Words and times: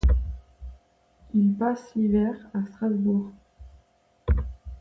Il 1.35 1.53
passe 1.59 1.93
l’hiver 1.93 2.33
à 2.55 2.65
Strasbourg. 2.65 3.29